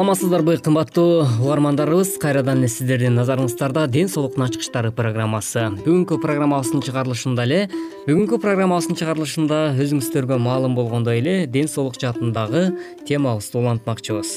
[0.00, 2.16] саламатсыздарбы кымбаттуу угармандарыбыз.
[2.16, 5.66] Кайрадан эле сиздердин назарыңыздарда ден соолуктун ачкычтары программасы.
[5.84, 7.58] Бүгүнкү программабыздын чыгарылышында эле
[8.06, 12.70] бүгүнкү программабыздын чыгарылышында өзүңүздөргө маалым болгондой эле ден соолук жаатындагы
[13.04, 14.30] темабызды улантмакчыбыз.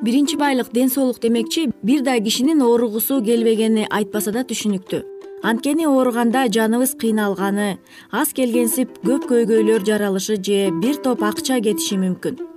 [0.00, 5.02] Биринчи байлык ден соолук демекчи бир да кишинин ооругусу келбегени айтпаса да түшүнүктүү.
[5.42, 7.76] Анткени ооруганда жаныбыз кыйналганы
[8.12, 12.51] аз келгенсип көп көйгөйлөр жаралышы же бир топ акча кетиши мүмкүн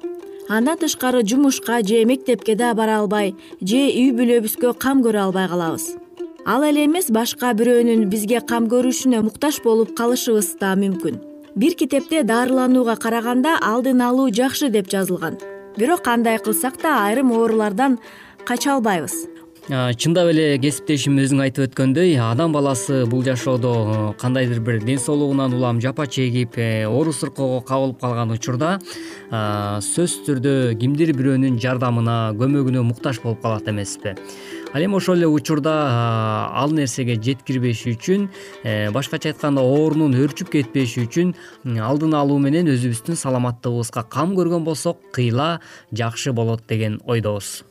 [0.50, 5.96] андан тышкары жумушка же мектепке да бара албай же үй бүлөбүзгө кам көрө албай калабыз.
[6.46, 11.22] Ал эле эмес башка бирөөнүн бизге кам көрүшүнө муктаж болуп калышыбыз да мүмкүн.
[11.56, 15.40] Бир китепте дарыланууга караганда алдын алуу жакшы деп жазылган.
[15.78, 17.98] Бирок кандай кылсак да айрым оорулардан
[18.46, 19.35] кача албайбыз
[19.66, 25.56] чындап эле кесиптешим өзүң айтып өткөндөй адам баласы бул жашоодо э, кандайдыр бир ден соолугунан
[25.58, 28.78] улам жапа чегип э, оору сыркоого кабылып калган учурда
[29.32, 34.14] сөзсүз түрдө кимдир бирөөнүн жардамына көмөгүнө муктаж болуп калат эмеспи.
[34.72, 35.74] Ал эми ошол эле учурда
[36.54, 38.30] ал нерсеге жеткирбеш үчүн
[38.62, 41.34] э, башкача айтканда оорунун өрчүп кетпеши үчүн
[41.82, 45.56] алдын алуу менен өзүбүздүн саламаттыгыбызга кам көргөн болсок кыйла
[45.90, 47.64] жакшы болот деген ойдобуз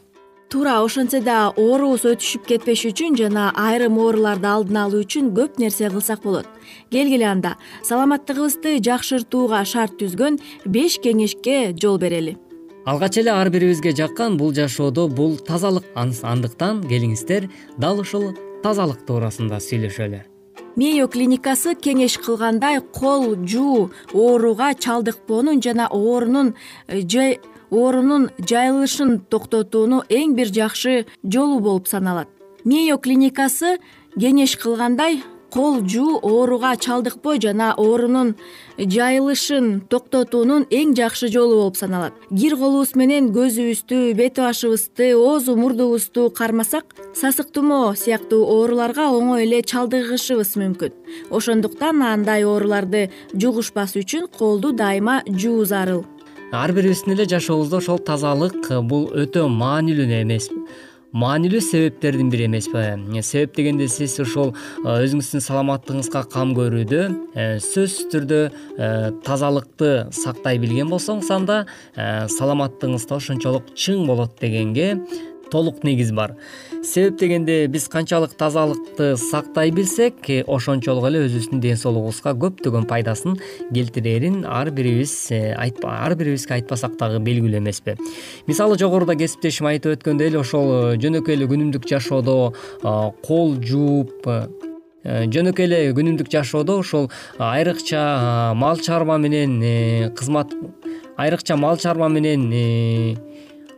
[0.51, 5.91] туура ошентсе да оорубуз өтүшүп кетпеш үчүн жана айрым ооруларды алдын алуу үчүн көп нерсе
[5.91, 6.47] кылсак болот.
[6.91, 12.37] Келгиле анда саламаттыгыбызды жакшыртууга шарт түзгөн беш кеңешке жол берели.
[12.85, 19.61] Алгач эле ар бирибизге жаккан бул жашоодо бул тазалык андыктан келиңиздер дал ушул тазалык туурасында
[19.61, 20.25] сүйлөшөлү
[20.77, 26.55] мейо клиникасы кеңеш кылгандай кол жуу ооруга чалдыкпоонун жана оорунун
[26.89, 27.03] э,
[27.75, 32.29] оорунун жайылышын токтотууну эң бир жакшы жолу болуп саналат.
[32.65, 33.79] Мейо клиникасы
[34.17, 35.23] кеңеш кылгандай
[35.55, 38.35] кол жуу ооруга чалдыкпоо жана оорунун
[38.79, 42.15] жайылышын токтотуунун эң жакшы жолу болуп саналат.
[42.31, 49.63] Кир колубуз менен көзүбүздү бет башыбызды оозу мурдубузду кармасак сасык тумоо сыяктуу ооруларга оңой эле
[49.63, 50.97] чалдыгышыбыз мүмкүн.
[51.31, 56.05] Ошондуктан андай ооруларды жугушпас үчүн колду дайыма жуу зарыл
[56.55, 60.49] ар бирибиздин эле жашообузда ошол тазалык э, бул өтө маанилүү эмес.
[61.15, 67.03] Маанилүү себептердин бири эмеспи э, себеп дегенде сиз ушул э, өзүңүздүн саламаттыгыңызга кам көрүүдө
[67.65, 68.41] сөзсүз түрдө
[69.27, 71.65] тазалыкты сактай билген болсоңуз анда
[71.95, 74.93] саламаттыгыңыз да ошончолук чың болот дегенге
[75.51, 76.35] толук негиз бар.
[76.85, 83.39] Себеп дегенде биз канчалык тазалыкты сактай билсек э, ошончолук эле өзүбүздүн ден соолугубузга көптөгөн пайдасын
[83.73, 87.97] келтирээрин ар бирибиз э, ар бирибизге айтпасак дагы белгилүү эмеспи.
[88.47, 92.53] Мисалы жогоруда кесиптешим айтып өткөндөй эле ошол э, жөнөкөй эле күнүмдүк жашоодо
[93.25, 94.29] кол жууп
[95.05, 99.61] жөнөкөй эле күнүмдүк жашоодо ошол айрыкча мал чарба менен
[100.17, 100.53] кызмат
[101.17, 102.49] айрыкча мал чарба менен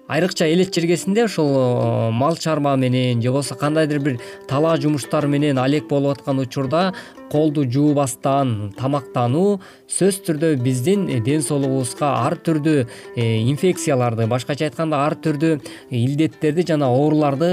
[0.09, 5.59] айрыкча элет жергесинде ушул э, мал чарба менен же болбосо кандайдыр бир талаа жумуштар менен
[5.59, 6.95] алек болуп аткан учурда
[7.31, 9.61] колду жуубастан тамактануу
[9.91, 12.87] сөзсүз түрдө биздин ден соолугубузга ар түрдүү
[13.17, 15.61] э, инфекцияларды башкача айтканда ар түрдүү
[15.91, 17.51] илдеттерди жана ооруларды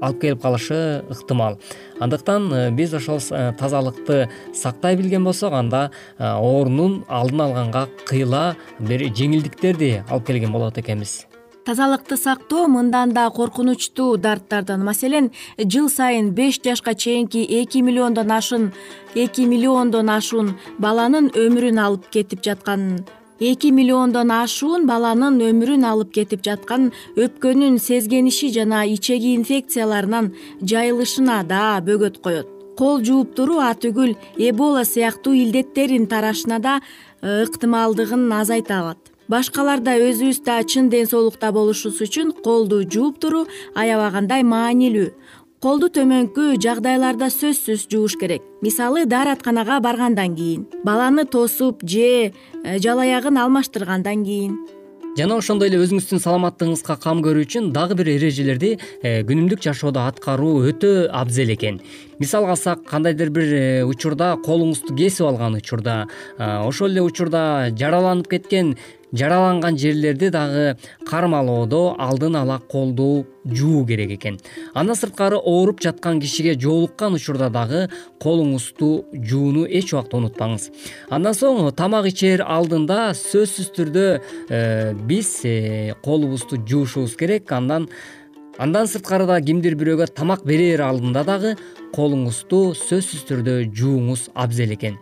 [0.00, 1.58] алып келип калышы ыктымал.
[2.00, 10.04] Андыктан э, биз ошол тазалыкты сактай билген болсок анда оорунун алдын алганга кыйла бир жеңилдиктерди
[10.08, 11.26] алып келген болот экенбиз.
[11.68, 14.82] Тазалыкты сактоо мындан да коркунучтуу дарттардан.
[14.84, 18.72] Маселен жыл сайын беш жашка чейинки эки миллиондон ашын
[19.14, 23.04] эки миллиондон ашуун баланын өмүрүн алып кетип жаткан
[23.40, 30.32] эки миллиондон ашуун баланын өмүрүн алып кетип жаткан өпкөнүн сезгениши жана ичеги инфекцияларынын
[30.62, 32.48] жайылышына да бөгөт коет.
[32.78, 36.80] Кол жууп туруу атүгүл эбола сыяктуу илдеттердин тарашына да
[37.22, 43.44] э, ыктымалдыгын азайта алат башкалардай өзүбүз да чын ден соолукта болушубуз үчүн колду жууп туруу
[43.76, 45.10] аябагандай маанилүү
[45.58, 48.42] колду төмөнкү жагдайларда сөзсүз жууш керек.
[48.62, 54.58] Мисалы дааратканага баргандан кийин баланы тосуп же э, жал аягын алмаштыргандан кийин.
[55.18, 60.62] Жана ошондой эле өзүңүздүн саламаттыгыңызга кам көрүү үчүн дагы бир эрежелерди э, күнүмдүк жашоодо аткаруу
[60.70, 61.80] өтө абзел экен.
[62.22, 66.04] Мисалга алсак кандайдыр бир э, учурда колуңузду кесип алган учурда
[66.38, 68.76] ошол эле учурда жараланып кеткен
[69.12, 70.76] жараланган жерлерди дагы
[71.06, 74.38] кармалоодо алдын ала колду жуу керек экен.
[74.74, 77.88] Андан сырткары ооруп жаткан кишиге жолуккан учурда дагы
[78.20, 80.68] колуңузду жууну эч убакта унутпаңыз.
[81.10, 84.06] Андан соң тамак ичер алдында сөзсүз түрдө
[84.48, 87.50] э, биз э, колубузду жуушубуз керек.
[87.52, 87.88] Андан
[88.58, 91.54] андан сырткары да кимдир бирөөгө тамак берер алдында дагы
[91.94, 94.98] колуңузду сөзсүз түрдө жууңуз абзел экен.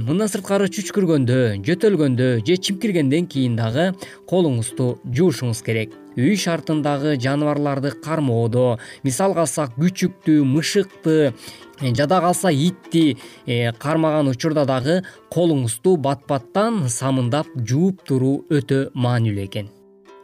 [0.00, 3.90] Мындан сырткары чүчкүргөндө жөтөлгөндө же чимкиргенден кийин дагы
[4.30, 5.92] колуңузду жуушуңуз керек.
[6.16, 11.34] Үй шартындагы жаныбарларды кармоодо мисалга алсак күчүктү мышыкты
[11.80, 19.50] жада калса итти э, кармаган учурда дагы колуңузду бат баттан самындап жууп туруу өтө маанилүү
[19.50, 19.75] экен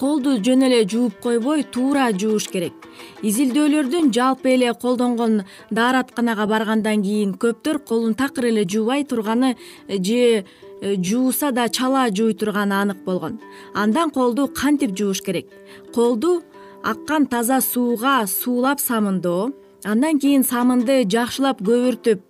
[0.02, 2.74] колду жөн эле жууп койбой туура жууш керек.
[3.22, 9.54] Изилдөөлөрдүн жалпы эле колдонгон дааратканага баргандан кийин көптөр колун такыр эле жуубай турганы
[9.88, 13.38] же э, жууса да чала жууй турганы анык болгон.
[13.74, 15.46] Андан колду кантип жууш керек?
[15.94, 16.42] Колду
[16.82, 19.52] аккан таза сууга суулап самындоо
[19.84, 22.20] андан кийин самынды жакшылап көбүртүп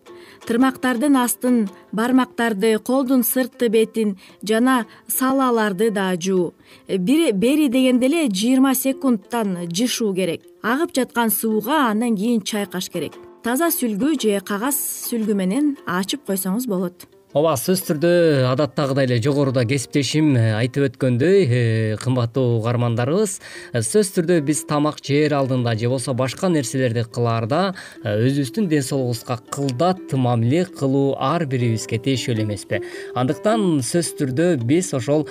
[0.47, 6.53] тырмактардын астын бармактарды колдун сырткы бетин жана салаларды да жуу.
[6.89, 10.43] Бери дегенде эле жыйырма секундтан жышуу керек.
[10.63, 13.15] Агып жаткан сууга андан кийин чайкаш керек.
[13.43, 14.77] Таза сүлгү же кагаз
[15.09, 18.09] сүлгү менен ачып койсоңуз болот ооба сөзсүз түрдө
[18.51, 21.61] адаттагыдай эле жогоруда кесиптешим э, айтып өткөндөй э,
[22.03, 23.39] кымбаттуу угармандарыбыз.
[23.73, 27.63] Э, сөзсүз түрдө биз тамак жээр алдында же болбосо башка нерселерди кылаарда
[28.05, 32.83] өзүбүздүн ден соолугубузга кылдат мамиле кылуу ар бирибизге тиешелүү эмеспи.
[33.17, 35.25] Андыктан сөзсүз түрдө биз ошол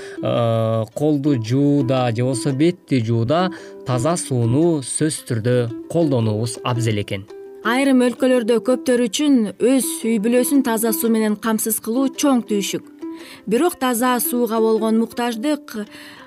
[0.97, 3.51] колду жууда же болбосо бетти жууда
[3.85, 5.55] таза сууну сөзсүз түрдө
[5.93, 7.29] колдонуубуз абзел экен
[7.67, 12.87] айрым өлкөлөрдө көптөр үчүн өз үй бүлөсүн таза суу менен камсыз кылуу чоң түйшүк.
[13.45, 15.75] Бирок таза сууга болгон муктаждык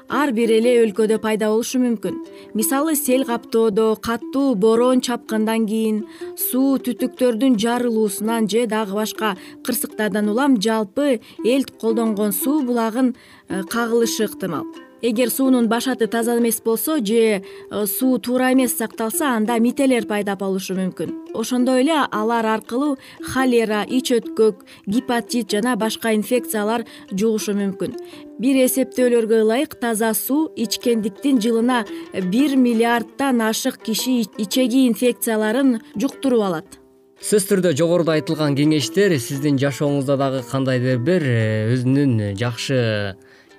[0.09, 2.21] ар бир эле өлкөдө пайда болушу мүмкүн.
[2.55, 6.05] Мисалы сел каптоодо катуу бороон чапкандан кийин
[6.39, 9.35] суу түтүктөрдүн жарылуусунан же дагы башка
[9.67, 13.17] кырсыктардан улам жалпы эл колдонгон суу булагын
[13.49, 14.67] э, кагылышы ыктымал
[15.05, 20.35] эгер суунун башаты таза эмес болсо же э, суу туура эмес сакталса анда мителер пайда
[20.37, 21.35] болушу мүмкүн.
[21.35, 27.93] Ошондой эле алар аркылуу холера ич өткөк гепатит жана башка инфекциялар жугушу мүмкүн.
[28.41, 31.85] Бир эсептөөлөргө ылайык таза суу ичкендиктин жылына
[32.33, 36.81] бир миллиарддан ашык киши ичеги инфекцияларын жуктуруп алат.
[37.21, 42.81] Сөзсүз түрдө жогоруда айтылган кеңештер сиздин жашооңузда дагы кандайдыр бир э, өзүнүн жакшы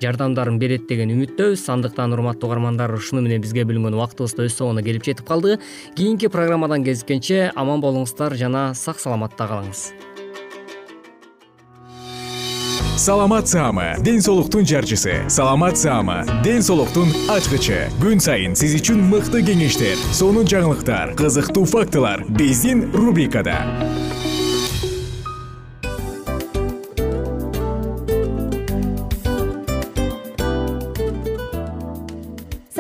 [0.01, 1.67] жардамдарын берет деген үмүттөбүз.
[1.71, 5.59] Андыктан урматтуу угармандар ушуну менен бизге бөлүнгөн убактыбыз да өз соңуна келип жетип калды.
[5.95, 9.89] Кийинки программадан кезишкенче аман болуңуздар жана сак саламатта калыңыз.
[12.95, 15.29] Саламат саама ден соолуктун жарчысы.
[15.29, 17.89] Саламат саама ден соолуктун ачкычы.
[17.99, 22.23] Күн сайын сиз үчүн мыкты кеңештер сонун жаңылыктар кызыктуу фактылар.
[22.39, 23.59] Биздин рубрикада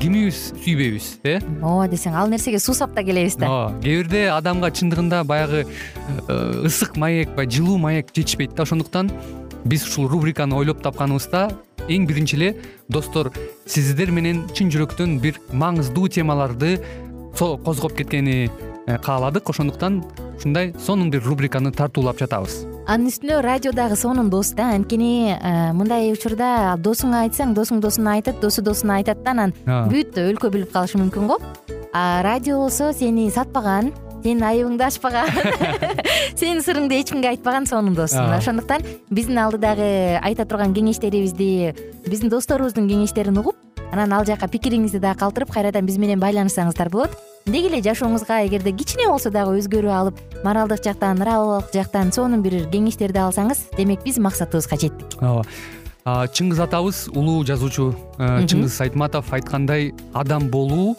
[0.00, 1.38] кимибиз сүйбөйбүз э?
[1.60, 3.48] Ооба десең ал нерсеге суусап да келебиз да.
[3.48, 8.64] Ооба кээ бирде адамга чындыгында баягы э, ысык маек баягы жылуу маек жетишпейт да.
[8.64, 9.12] Ошондуктан
[9.64, 11.50] биз ушул рубриканы ойлоп тапканыбызда
[11.88, 12.50] эң биринчи эле
[12.88, 13.32] достор
[13.66, 16.78] сиздер менен чын жүрөктөн бир маңыздуу темаларды
[17.38, 18.50] козгоп кеткени
[18.86, 19.50] э, кааладык.
[19.50, 20.02] Ошондуктан
[20.36, 25.72] ушундай сонун бир рубриканы тартуулап жатабыз анын үстүнө радио дагы сонун дос да анткени э,
[25.76, 30.72] мындай учурда досуңа айтсаң досуң досуна айтат досу досуна айтат да анан бүт өлкө билип
[30.74, 31.38] калышы мүмкүн го.
[31.92, 35.30] А радио болсо сени сатпаган сенин айыбыңды ачпаган
[36.38, 41.74] сенин сырыңды эч кимге айтпаган сонун дос мына ошондуктан биздин алдыдагы айта турган кеңештерибизди
[42.06, 43.58] биздин досторубуздун кеңештерин угуп
[43.92, 48.72] анан ал жака пикириңизди дагы калтырып кайрадан биз менен байланышсаңыздар болот деги эле жашооңузга эгерде
[48.76, 54.18] кичине болсо дагы өзгөрүү алып моралдык жактан нравовалык жактан сонун бир кеңештерди алсаңыз демек биз
[54.22, 55.16] максатыбызга жеттик.
[55.20, 55.46] Ооба.
[56.04, 60.96] Чыңгыз атабыз улуу жазуучу э, чыңгыз айтматов айткандай адам болуу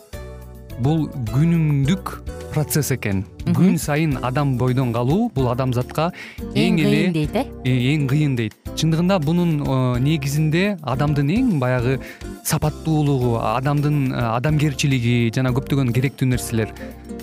[0.80, 2.14] бул күнүмдүк
[2.54, 3.24] процесс экен.
[3.56, 6.12] Күн сайын адам бойдон калуу бул адамзатка
[6.54, 7.46] эң эле кыйын дейт э?
[7.66, 8.56] э эң кыйын дейт.
[8.78, 12.00] Чындыгында бунун э, негизинде адамдын эң баягы
[12.46, 16.74] сапаттуулугу адамдын э, адамгерчилиги жана көптөгөн керектүү нерселер.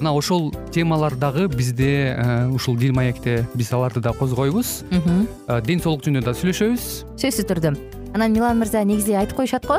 [0.00, 2.16] Мына ошол темалар дагы бизде
[2.54, 4.84] ушул дил маекте биз аларды да козгойбуз.
[5.66, 6.86] Ден соолук жөнүндө да сүйлөшөбүз.
[7.20, 7.74] Сөзсүз түрдө.
[8.14, 9.78] Анан милан мырза негизи айтып коюшат го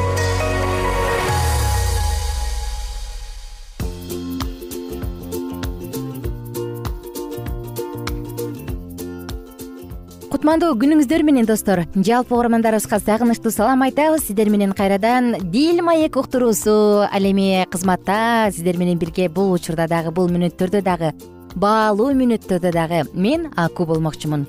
[10.51, 11.79] кутмандуу күнүңүздөр менен достор.
[11.95, 14.25] Жалпы угармандарыбызга сагынычтуу салам айтабыз.
[14.25, 20.11] Сиздер менен кайрадан дил маек уктуруусу ал эми кызматта сиздер менен бирге бул учурда дагы
[20.11, 21.13] бул мүнөттөрдө дагы
[21.55, 24.43] баалуу мүнөттөрдө дагы мен аку болмокчумун.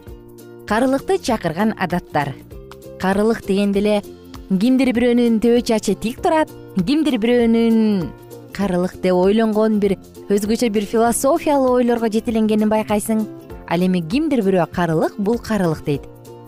[0.66, 2.34] Карылыкты чакырган адаттар.
[2.98, 4.02] Карылык дегенде эле
[4.50, 6.50] кимдир бирөөнүн төбө чачы тик турат
[6.82, 8.10] кимдир бирөөнүн
[8.52, 13.22] карылык деп ойлонгон бир өзгөчө бир философиялуу ойлорго жетеленгенин байкайсың
[13.72, 16.02] ал эми кимдир бирөө карылык бул карылык дейт.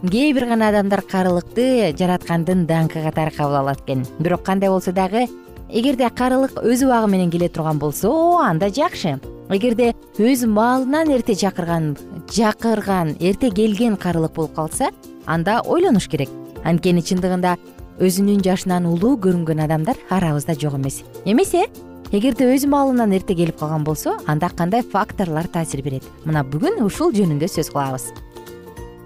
[0.04, 4.04] Кээ бир гана адамдар карылыкты жараткандын даңкы катары кабыл алат экен.
[4.18, 5.26] Бирок кандай болсо дагы
[5.70, 8.12] эгерде карылык өз убагы менен келе турган болсо
[8.44, 9.20] анда жакшы.
[9.48, 11.96] Эгерде өз маалынан эрте чакырган
[12.28, 14.90] чакырган эрте келген карылык болуп калса
[15.24, 16.28] анда ойлонуш керек.
[16.64, 17.56] Анткени чындыгында
[18.00, 21.02] өзүнүн жашынан улуу көрүнгөн адамдар арабызда жок эмес.
[21.24, 21.66] Эмесе
[22.14, 26.04] эгерде өз маалынан эрте келип калган болсо анда кандай факторлор таасир берет?
[26.24, 28.10] Мына бүгүн ушул жөнүндө сөз кылабыз.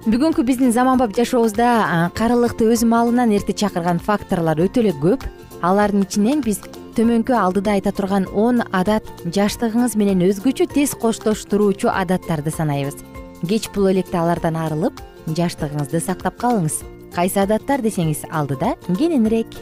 [0.08, 5.24] Бүгүнкү биздин заманбап жашообузда карылыкты өз маалынан эрте чакырган факторлор өтө эле көп.
[5.62, 6.60] Алардын ичинен биз
[6.96, 13.02] төмөнкү алдыда айта турган он адат жаштыгыңыз менен өзгөчө тез коштоштуруучу адаттарды санайбыз.
[13.46, 16.82] Кеч бул электе алардан арылып жаштыгыңызды сактап калыңыз.
[17.14, 19.58] Кайсы адаттар десеңиз алдыда кененирээк.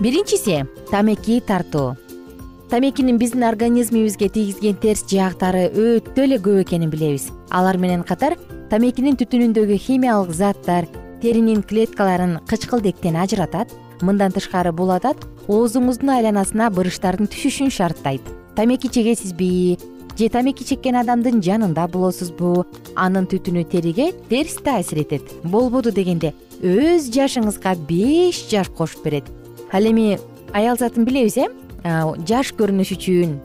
[0.00, 1.94] Биринчиси тамеки тартуу
[2.70, 7.28] тамекинин биздин организмибизге тийгизген терс жаактары өтө эле көп экенин билебиз.
[7.50, 8.34] Алар менен катар
[8.70, 10.88] тамекинин түтүнүндөгү химиялык заттар
[11.22, 13.70] теринин клеткаларын кычкылдектен ажыратат
[14.02, 18.22] мындан тышкары бул адат оозуңуздун айланасына бырыштардын түшүшүн шарттайт.
[18.56, 19.78] Тамеки чегесизби
[20.18, 22.64] же тамеки чеккен адамдын жанында болосузбу?
[22.96, 25.22] Анын түтүнү териге терс таасир этет.
[25.44, 29.30] Болбоду дегенде өз жашыңызга беш жаш кошуп берет.
[29.70, 30.18] Ал эми
[30.52, 31.46] аял затын билебиз э
[32.26, 33.36] жаш көрүнүш үчүн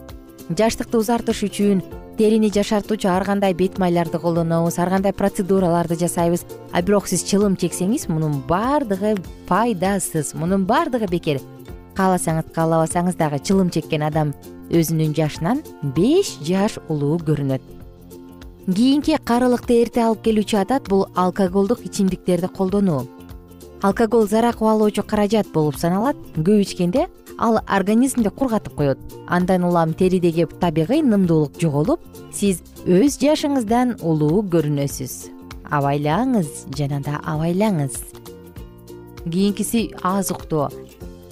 [0.57, 1.81] жаштыкты узартыш үчүн
[2.17, 6.45] терини жашартуучу ар кандай бет майларды колдонобуз ар кандай процедураларды жасайбыз.
[6.71, 9.15] А бирок сиз чылым чексеңиз мунун баардыгы
[9.47, 11.39] пайдасыз мунун баардыгы бекер.
[11.95, 14.33] Кааласаңыз каалабасаңыз дагы чылым чеккен адам
[14.69, 15.63] өзүнүн жашынан
[15.95, 17.61] беш жаш улуу көрүнөт.
[18.67, 23.07] Кийинки карылыкты эрте алып келүүчү адат бул алкоголдук ичимдиктерди колдонуу
[23.81, 27.07] алкоголь зара кубалоочу каражат болуп саналат көп ичкенде
[27.37, 28.99] ал организмди кургатып коет.
[29.27, 31.99] Андан улам теридеги табигый нымдуулук жоголуп
[32.31, 35.31] сиз өз жашыңыздан улуу көрүнөсүз.
[35.71, 37.97] Абайлаңыз жана да абайлаңыз.
[39.25, 40.69] Кийинкиси аз уктоо.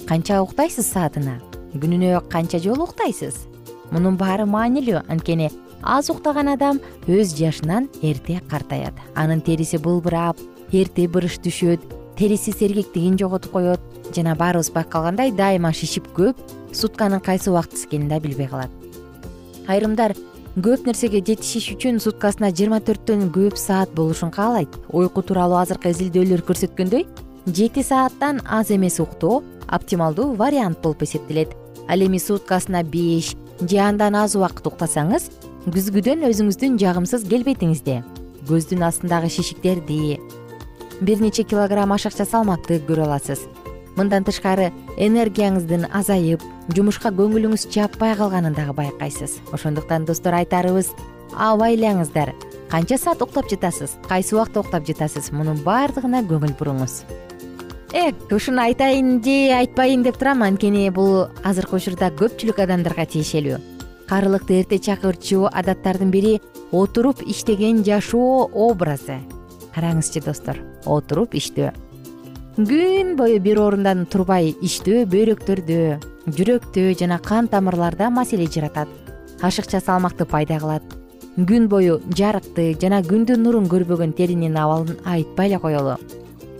[0.08, 1.38] Канча уктайсыз саатына?
[1.74, 3.46] Күнүнө канча жолу уктайсыз?
[3.90, 5.04] Мунун баары маанилүү.
[5.08, 5.50] Анткени
[5.82, 8.94] аз уктаган адам өз жашынан эрте картаят.
[9.14, 10.38] Анын териси былбырап
[10.72, 13.80] эрте бырыш түшөт териси сергектигин жоготуп коет.
[14.14, 16.36] Жана баарыбыз байкагандай дайыма шишип көп
[16.76, 18.68] сутканын кайсы убактысы экенин да билбей калат.
[19.66, 20.12] Айрымдар
[20.56, 24.68] көп нерсеге жетишиш үчүн суткасына жыйырма төрттөн көп саат болушун каалайт.
[24.92, 27.06] Уйку тууралуу азыркы изилдөөлөр көрсөткөндөй
[27.46, 31.56] жети сааттан аз эмес уктоо оптималдуу вариант болуп эсептелет.
[31.88, 35.30] Ал эми суткасына беш же андан аз убакыт уктасаңыз
[35.72, 38.02] күзгүдөн өзүңүздүн жагымсыз келбетиңизди
[38.48, 40.20] көздүн астындагы шишиктерди
[41.00, 43.46] бир нече килограмм ашыкча салмакты көрө аласыз.
[43.96, 46.44] Мындан тышкары энергияңыздын азайып
[46.76, 49.38] жумушка көңүлүңүз жаппай калганын дагы байкайсыз.
[49.52, 50.92] Ошондуктан достор айтарыбыз
[51.34, 52.34] абайлаңыздар.
[52.70, 53.96] Канча саат уктап жатасыз?
[54.08, 55.32] Кайсы убакта уктап жатасыз?
[55.32, 57.02] Мунун баардыгына көңүл буруңуз.
[57.90, 63.58] Эк ушуну айтайын же айтпайын деп турам анткени бул азыркы учурда көпчүлүк адамдарга тиешелүү.
[64.06, 66.40] Карылыкты эрте чакырчу адаттардын бири
[66.70, 69.18] отуруп иштеген жашоо образы
[69.74, 71.72] караңызчы достор отуруп иштөө.
[72.56, 75.80] Күн бою бир орундан турбай иштөө бөйрөктөрдө
[76.36, 78.88] жүрөктө жана кан тамырларда маселе жаратат.
[79.40, 80.82] Ашыкча салмакты пайда кылат.
[81.36, 85.96] Күн бою жарыкты жана күндүн нурун көрбөгөн теринин абалын айтпай эле коелу.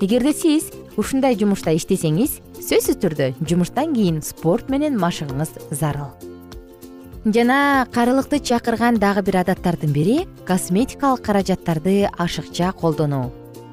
[0.00, 6.14] Эгерде сиз ушундай жумушта иштесеңиз сөзсүз түрдө жумуштан кийин спорт менен машыгыңыз зарыл
[7.24, 13.30] жана карылыкты чакырган дагы бир адаттардын бири косметикалык каражаттарды ашыкча колдонуу.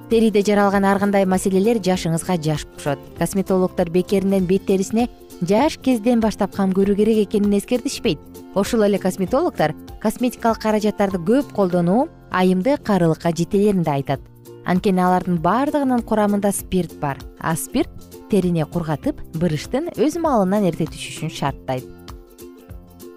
[0.10, 5.08] Териде жаралган ар кандай маселелер жашыңызга жаш кушат косметологдор бекеринен бет терисине
[5.42, 8.20] жаш кезден баштап кам көрүү керек экенин эскертишпейт.
[8.54, 14.20] Ошол эле косметологдор косметикалык каражаттарды көп колдонуу айымды карылыкка жетелерин да айтат.
[14.66, 17.18] Анткени алардын баардыгынын курамында спирт бар.
[17.40, 17.90] А спирт
[18.30, 21.97] терини кургатып бырыштын өз маалынан эрте түшүшүн шарттайт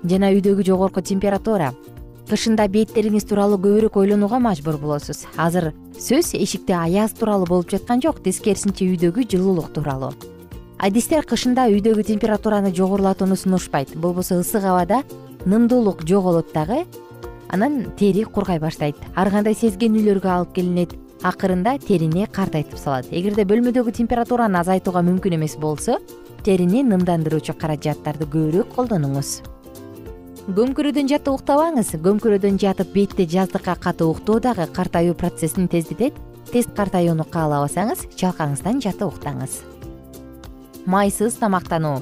[0.04, 1.72] жана үйдөгү жогорку температура.
[2.30, 5.24] Кышында беттериңиз тууралуу көбүрөөк ойлонууга мажбур болосуз.
[5.36, 10.12] Азыр сөз эшикте аяз тууралуу болуп жаткан жок тескерисинче үйдөгү жылуулук тууралуу.
[10.78, 13.96] Адистер кышында үйдөгү температураны жогорулатууну сунушпайт.
[13.96, 15.02] Болбосо ысык абада
[15.44, 16.84] нымдуулук жоголот дагы
[17.48, 18.96] анан тери кургай баштайт.
[19.16, 23.10] Ар кандай сезгенүүлөргө алып келинет акырында терини картайтып салат.
[23.10, 25.98] Эгерде бөлмөдөгү температураны азайтууга мүмкүн эмес болсо
[26.46, 29.40] терини нымдандыруучу каражаттарды көбүрөөк колдонуңуз
[30.50, 36.16] көмкөрүүдөн жатып уктабаңыз көмкөрүүдөн жатып бетти жаздыкка катуу уктоо дагы картаюу процессин тездетет
[36.50, 39.60] тез картаюуну каалабасаңыз чалкаңыздан жатып уктаңыз
[40.90, 42.00] майсыз тамактануу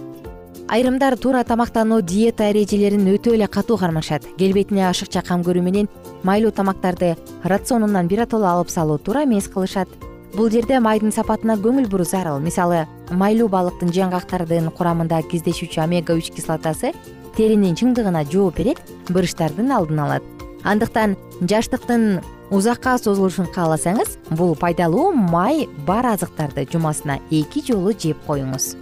[0.69, 4.25] айрымдар туура тамактануу диета эрежелерин өтө эле катуу кармашат.
[4.39, 5.89] Келбетине ашыкча кам көрүү менен
[6.23, 9.89] майлуу тамактарды рационунан биротоло алып салуу туура эмес кылышат.
[10.37, 12.41] Бул жерде майдын сапатына көңүл буруу зарыл.
[12.41, 16.93] Мисалы майлуу балыктын жаңгактардын курамында кездешүүчү омега үч кислотасы
[17.39, 18.81] теринин чыңдыгына жооп берет
[19.15, 20.25] бырыштардын алдын алат.
[20.67, 22.19] Андыктан жаштыктын
[22.51, 28.73] узакка созулушун кааласаңыз бул пайдалуу май бар азыктарды жумасына эки жолу жеп коюңуз.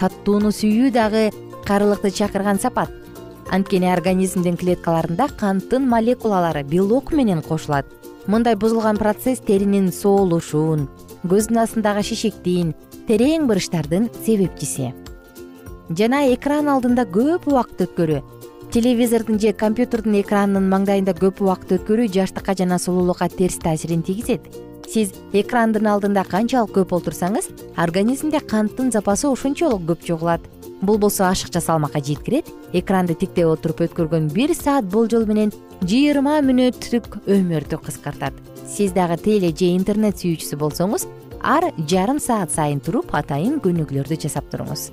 [0.00, 1.28] Таттууну сүйүү дагы
[1.64, 2.90] карылыкты чакырган сапат.
[3.52, 7.86] Анткени организмдин клеткаларында канттын молекулалары белок менен кошулат.
[8.26, 10.88] Мындай бузулган процесс теринин соолушун
[11.22, 12.74] көздүн астындагы шишиктин
[13.06, 14.90] терең бырыштардын себепчиси
[15.90, 18.22] жана экран алдында көп убакыт өткөрүү.
[18.72, 24.46] Телевизордун же компьютердун экранынын маңдайында көп убакыт өткөрүү жаштыкка жана сулуулукка терс таасирин тийгизет.
[24.88, 30.40] Сиз экрандын алдында канчалык көп отурсаңыз организмде канттын запасы ошончолук көп чогулат.
[30.82, 37.22] Бул болсо ашыкча салмакка жеткирет экранды тиктеп отуруп өткөргөн бир саат болжол менен жыйырма мүнөттүк
[37.26, 38.34] өмүрдү кыскартат.
[38.66, 41.06] Сиз дагы теле же интернет сүйүүчүсү болсоңуз
[41.42, 44.90] ар жарым саат сайын туруп атайын көнүгүүлөрдү жасап туруңуз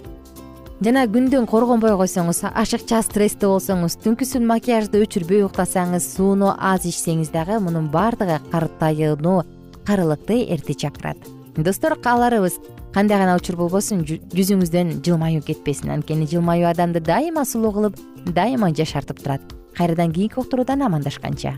[0.79, 7.57] жана күндөн коргонбой койсоңуз ашыкча стрессте болсоңуз түнкүсүн макияжды өчүрбөй уктасаңыз сууну аз ичсеңиз дагы
[7.59, 9.41] мунун баардыгы картаюуну
[9.85, 11.17] карылыкты эрте чакырат.
[11.57, 12.59] Достор кааларыбыз
[12.93, 19.19] кандай гана учур болбосун жүзүңүздөн жылмаюу кетпесин анткени жылмаюу адамды дайыма сулуу кылып дайыма жашартып
[19.19, 19.43] турат.
[19.75, 21.57] Кайрадан кийинки уктуруудан амандашканча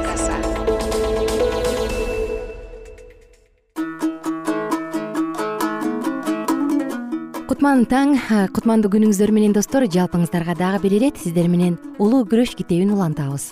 [7.61, 8.15] кутман таң.
[8.57, 13.51] Кутмандуу күнүңүздөр менен достор жалпыңыздарга дагы бир ирет сиздер менен улуу күрөш китебин улантабыз.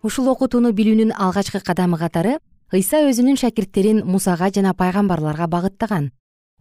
[0.00, 2.38] Ушул окутууну билүүнүн алгачкы кадамы катары
[2.72, 6.12] ыйса өзүнүн шакирттерин мусага жана пайгамбарларга багыттаган.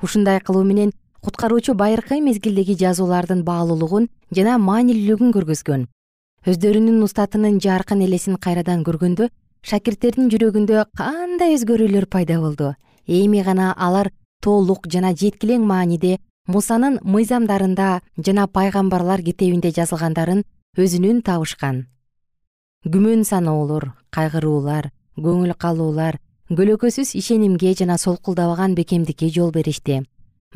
[0.03, 0.91] Ушундай кылуу менен
[1.23, 5.87] куткаруучу байыркы мезгилдеги жазуулардын баалуулугун жана маанилүүлүгүн көргөзгөн.
[6.43, 9.31] Өздөрүнүн устатынын жаркын элесин кайрадан көргөндө
[9.63, 12.75] шакирттердин жүрөгүндө кандай өзгөрүүлөр пайда болду?
[13.07, 20.43] Эми гана алар толук жана жеткилең мааниде мусанын мыйзамдарында жана пайгамбарлар китебинде жазылгандарын
[20.77, 21.85] өзүнүн табышкан.
[22.85, 24.89] Күмөн саноолор кайгыруулар
[25.21, 26.17] көңүл калуулар
[26.49, 30.01] көлөкөсүз ишенимге жана солкулдабаган бекемдикке жол беришти.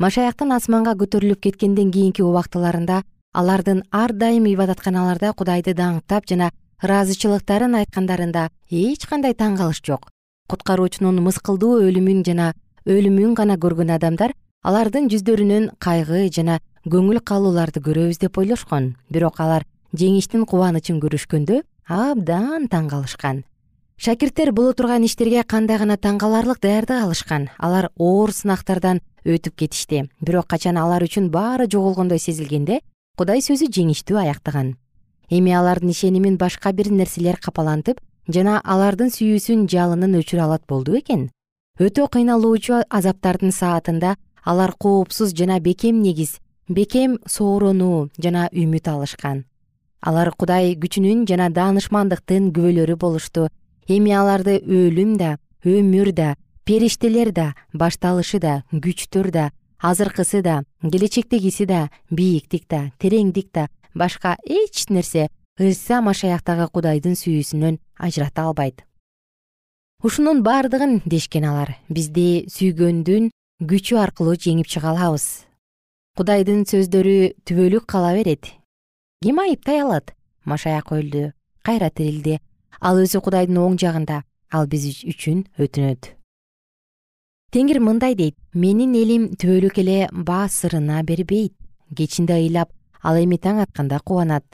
[0.02, 6.50] Машаяктын асманга көтөрүлүп кеткенден кийинки убактыларында алардын ар дайым ибадатканаларда кудайды даңктап жана
[6.82, 10.10] ыраазычылыктарын айткандарында эч кандай таң калыш жок.
[10.50, 12.52] Куткаруучунун мыскылдуу өлүмүн жана
[12.86, 18.94] өлүмүн гана көргөн адамдар алардын жүздөрүнөн кайгы жана көңүл калууларды көрөбүз деп ойлошкон.
[19.10, 19.66] Бирок алар
[19.98, 23.42] жеңиштин кубанычын көрүшкөндө абдан таң калышкан
[23.96, 27.48] шакирттер боло турган иштерге кандай гана таң каларлык даярдык алышкан.
[27.58, 30.04] Алар оор сынактардан өтүп кетишти.
[30.20, 32.80] Бирок качан алар үчүн баары жоголгондой сезилгенде
[33.16, 34.76] кудай сөзү жеңиштүү аяктаган.
[35.30, 41.30] Эми алардын ишенимин башка бир нерселер капалантып жана алардын сүйүүсүн жалынын өчүрө алат болду бекен
[41.76, 49.44] өтө кыйналуучу азаптардын саатында алар коопсуз жана бекем негиз бекем сооронуу жана үмүт алышкан.
[50.00, 53.48] Алар кудай күчүнүн жана даанышмандыктын күбөлөрү болушту.
[53.88, 56.34] Эми аларды өлүм да өмүр да
[56.64, 64.36] периштелер да башталышы да күчтөр да азыркысы да келечектегиси да бийиктик да тереңдик да башка
[64.44, 65.28] эч нерсе
[65.60, 68.82] ыйса машаяктагы кудайдын сүйүүсүнөн ажырата албайт
[70.06, 71.72] ушунун баардыгын дешкен алар.
[71.90, 73.30] Бизди сүйгөндүн
[73.66, 75.24] күчү аркылуу жеңип чыга алабыз.
[76.14, 78.52] Кудайдын сөздөрү түбөлүк кала берет.
[79.24, 80.12] Ким айыптай алат?
[80.44, 81.32] Машаяк өлдү
[81.66, 82.38] кайра тирилди
[82.80, 84.20] ал өзү кудайдын оң жагында.
[84.54, 86.12] Ал биз үчүн өтүнөт.
[87.50, 88.36] Теңир мындай дейт.
[88.54, 91.56] Менин элим түбөлүк эле баа сырына бербейт.
[91.96, 92.70] Кечинде ыйлап
[93.02, 94.46] ал эми таң атканда кубанат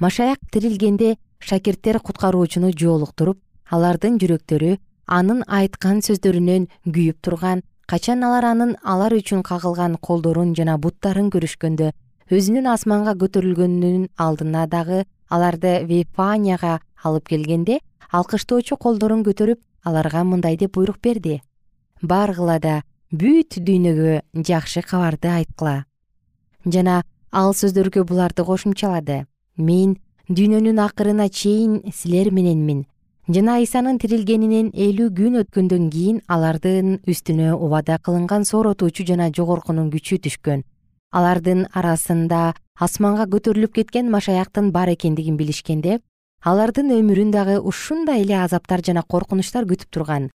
[0.00, 3.38] машаяк тирилгенде шакирттер куткаруучуну жоолуктуруп
[3.70, 10.78] алардын жүрөктөрү анын айткан сөздөрүнөн күйүп турган качан алар анын алар үчүн кагылган колдорун жана
[10.78, 11.90] буттарын көрүшкөндө
[12.32, 17.80] өзүнүн асманга көтөрүлгөнүнүн алдына дагы аларды вифанияга алып келгенде
[18.12, 21.42] алкыштоочу колдорун көтөрүп аларга мындай деп буйрук берди.
[22.00, 25.84] Баргыла да бүт дүйнөгө жакшы кабарды айткыла
[26.64, 29.24] жана ал сөздөргө буларды кошумчалады.
[29.56, 32.86] Мен дүйнөнүн акырына чейин силер мененмин
[33.28, 40.18] жана ыйсанын тирилгенинен элүү күн өткөндөн кийин алардын үстүнө убада кылынган сооротуучу жана жогоркунун күчү
[40.26, 40.64] түшкөн.
[41.10, 46.00] Алардын арасында асманга көтөрүлүп кеткен машаяктын бар экендигин билишкенде
[46.44, 50.28] алардын өмүрүн дагы ушундай эле азаптар жана коркунучтар күтүп турган.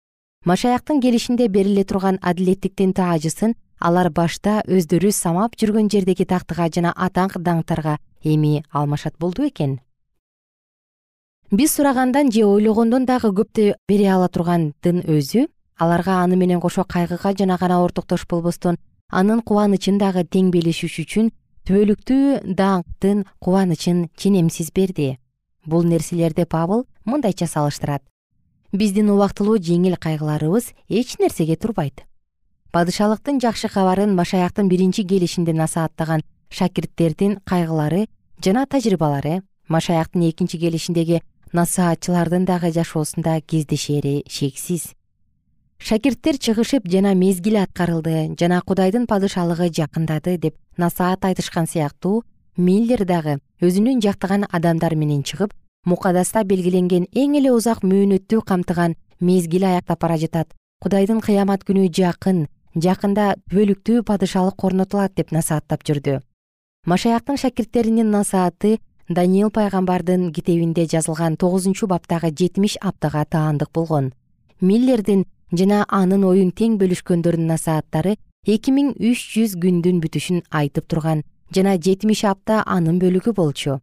[0.47, 7.37] Машаяктын келишинде бериле турган адилеттиктин таажысын алар башта өздөрү самап жүргөн жердеги тактыга жана атаң
[7.37, 9.77] даңктарга эми алмашат болду бекен
[11.51, 15.47] биз сурагандан же ойлогондон дагы көптү бере ала тургандын өзү
[15.81, 18.77] аларга аны менен кошо кайгыга жана гана ортоктош болбостон
[19.09, 21.31] анын кубанычын дагы тең белишиш үчүн
[21.65, 25.17] түбөлүктүү даңктын кубанычын ченемсиз берди.
[25.65, 28.03] Бул нерселерди пабыл мындайча салыштырат.
[28.73, 32.05] Биздин убактылуу жеңил кайгыларыбыз эч нерсеге турбайт.
[32.73, 38.07] Падышалыктын жакшы кабарын машаяктын биринчи келишинде насааттаган шакирттердин кайгылары
[38.45, 44.95] жана тажрыйбалары машаяктын экинчи келишиндеги насаатчылардын дагы жашоосунда кездешери шексиз.
[45.79, 52.25] Шакирттер чыгышып жана мезгили аткарылды жана кудайдын падышалыгы жакындады деп насаат айтышкан сыяктуу
[52.57, 55.55] миллер дагы өзүнүн жактаган адамдар менен чыгып
[55.87, 60.51] мукадаста белгиленген эң эле узак мөөнөттү камтыган мезгил аяктап бара жатат.
[60.83, 66.21] Кудайдын кыямат күнү жакын жакында түбөлүктүү падышалык орнотулат деп насааттап жүрдү.
[66.87, 74.13] Машаяктын шакирттеринин насааты даниил пайгамбардын китебинде жазылган тогузунчу баптагы жетимиш аптага таандык болгон.
[74.61, 81.25] Миллердин жана анын оюн тең бөлүшкөндөрдүн насааттары эки миң үч жүз күндүн бүтүшүн айтып турган
[81.55, 83.81] жана жетимиш апта анын бөлүгү болчу.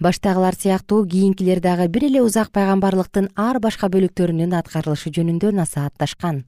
[0.00, 6.44] Баштагылар сыяктуу кийинкилер дагы бир эле узак пайгамбарлыктын ар башка бөлүктөрүнүн аткарылышы жөнүндө насаатташкан.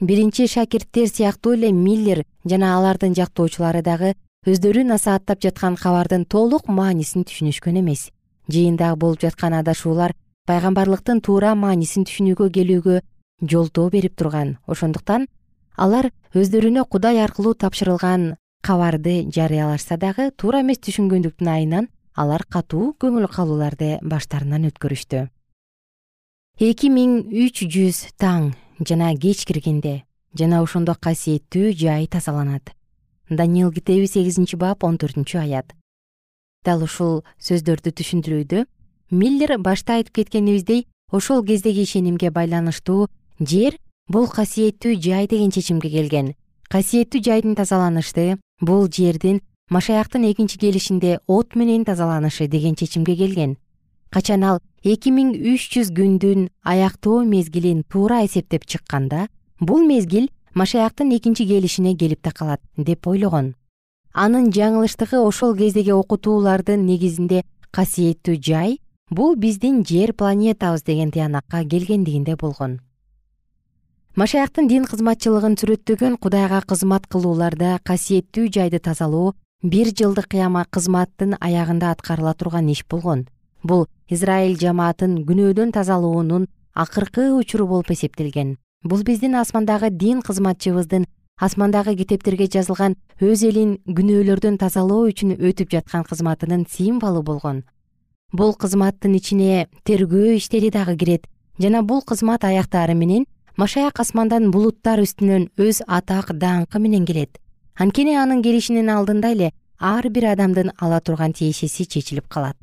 [0.00, 4.14] Биринчи шакирттер сыяктуу эле миллер жана алардын жактоочулары дагы
[4.48, 8.06] өздөрү насааттап жаткан кабардын толук маанисин түшүнүшкөн эмес.
[8.48, 10.14] Жыйында болуп жаткан адашуулар
[10.48, 13.02] пайгамбарлыктын туура маанисин түшүнүүгө келүүгө
[13.44, 14.56] жолтоо берип турган.
[14.64, 15.28] Ошондуктан
[15.76, 23.28] алар өздөрүнө кудай аркылуу тапшырылган кабарды жарыялашса дагы туура эмес түшүнгөндүктүн айынан алар катуу көңүл
[23.28, 25.26] калууларды баштарынан өткөрүштү.
[26.56, 29.98] Эки миң үч жүз таң жана кеч киргенде
[30.32, 32.72] жана ошондо касиеттүү жай тазаланат
[33.30, 35.72] даниил китеби сегизинчи бап он төртүнчү аят.
[36.64, 38.66] Дал ушул сөздөрдү түшүндүрүүдө
[39.10, 43.08] миллер башта айтып кеткенибиздей ошол кездеги ишенимге байланыштуу
[43.40, 46.34] жер бул касиеттүү жай деген чечимге келген.
[46.68, 49.40] Касиеттүү жайдын тазаланышы бул жердин
[49.70, 53.56] машаяктын экинчи келишинде от менен тазаланышы деген чечимге келген.
[54.10, 59.28] Качан ал эки миң үч жүз күндүн аяктоо мезгилин туура эсептеп чыкканда
[59.60, 63.54] бул мезгил машаяктын экинчи келишине келип такалат деп ойлогон.
[64.12, 68.78] Анын жаңылыштыгы ошол кездеги окутуулардын негизинде касиеттүү жай
[69.10, 72.80] бул биздин жер планетабыз деген тыянакка келгендигинде болгон.
[74.16, 81.92] Машаяктын дин кызматчылыгын сүрөттөгөн кудайга кызмат кылууларда касиеттүү жайды тазалоо бир жылдык кыяма кызматтын аягында
[81.94, 83.28] аткарыла турган иш болгон.
[83.62, 91.04] Бул израиль жамаатын күнөөдөн тазалоонун акыркы учуру болуп эсептелген бул биздин асмандагы дин кызматчыбыздын
[91.36, 97.64] асмандагы китептерге жазылган өз элин күнөөлөрдөн тазалоо үчүн өтүп жаткан кызматынын символу болгон.
[98.32, 105.04] Бул кызматтын ичине тергөө иштери дагы кирет жана бул кызмат аяктаары менен машаяк асмандан булуттар
[105.04, 107.36] үстүнөн өз атак даңкы менен келет.
[107.76, 112.56] Анткени анын келишинин алдында эле ар бир адамдын ала турган тиешеси чечилип калат.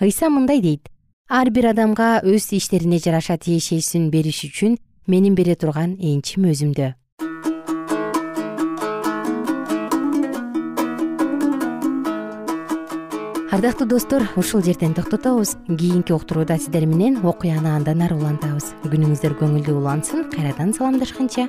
[0.00, 0.88] Ыйса мындай дейт.
[1.28, 6.94] Ар бир адамга өз иштерине жараша тиешесин бериш үчүн менин бере турган энчим өзүмдө
[13.56, 15.56] ардактуу достор ушул жерден токтотобуз.
[15.66, 18.74] Кийинки уктурууда сиздер менен окуяны андан ары улантабыз.
[18.84, 21.48] Күнүңүздөр көңүлдүү улансын кайрадан саламдашканча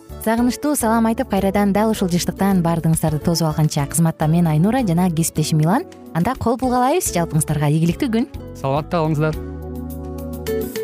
[0.21, 3.87] сагынычтуу салам айтып кайрадан дал ушул жыштыктан баардыгыңыздарды тосуп алганча.
[3.89, 5.87] Кызматта мен айнура жана кесиптешим милан.
[6.13, 8.29] Анда кол пул жалпыңыздарга ийгиликтүү күн.
[8.53, 10.80] Саламатта калыңыздар.